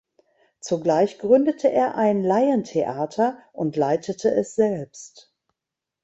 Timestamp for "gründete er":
1.19-1.93